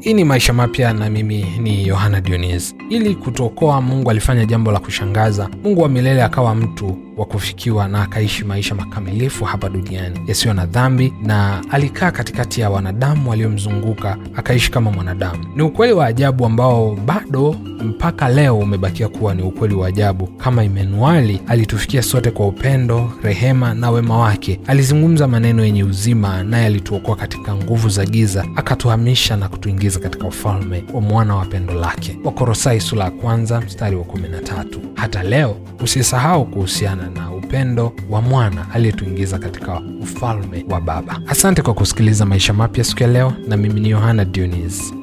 [0.00, 2.74] Hii ni Maisha Mapya na mimi ni Yohana Dionis.
[2.90, 5.48] Ili kutuokoa, Mungu alifanya jambo la kushangaza.
[5.64, 10.66] Mungu wa milele akawa mtu wa kufikiwa na akaishi maisha makamilifu hapa duniani yasiyo na
[10.66, 15.44] dhambi, na alikaa katikati ya wanadamu waliomzunguka akaishi kama mwanadamu.
[15.56, 20.26] Ni ukweli wa ajabu ambao bado mpaka leo umebakia kuwa ni ukweli wa ajabu.
[20.26, 24.60] Kama Imenuali alitufikia sote kwa upendo, rehema na wema wake.
[24.66, 30.84] Alizungumza maneno yenye uzima, naye alituokoa katika nguvu za giza, akatuhamisha na kutuingiza katika ufalme
[30.94, 32.18] wa mwana wa pendo lake.
[32.24, 34.64] Wakorosai sura ya kwanza mstari wa 13.
[34.94, 41.20] Hata leo usisahau kuhusiana na upendo wa mwana aliyetuingiza katika ufalme wa Baba.
[41.26, 44.94] Asante kwa kusikiliza Maisha Mapya siku ya leo, na mimi ni Yohana Dionis.